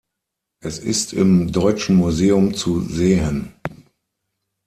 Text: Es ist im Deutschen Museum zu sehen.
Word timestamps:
Es 0.61 0.79
ist 0.79 1.13
im 1.13 1.51
Deutschen 1.51 1.95
Museum 1.95 2.55
zu 2.55 2.81
sehen. 2.81 3.53